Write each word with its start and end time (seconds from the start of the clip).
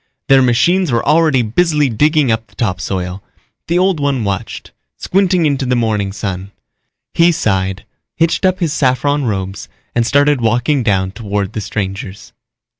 Their 0.29 0.41
machines 0.41 0.91
were 0.91 1.05
already 1.05 1.43
busily 1.43 1.87
digging 1.87 2.31
up 2.31 2.47
the 2.47 2.55
topsoil. 2.55 3.23
The 3.67 3.77
Old 3.77 3.99
One 3.99 4.23
watched, 4.23 4.71
squinting 4.97 5.45
into 5.45 5.63
the 5.63 5.75
morning 5.75 6.11
sun. 6.11 6.51
He 7.13 7.31
sighed, 7.31 7.85
hitched 8.15 8.43
up 8.43 8.57
his 8.61 8.73
saffron 8.73 9.25
robes 9.25 9.69
and 9.93 10.03
started 10.03 10.41
walking 10.41 10.81
down 10.81 11.11
toward 11.11 11.53
the 11.53 11.61
strangers. 11.61 12.33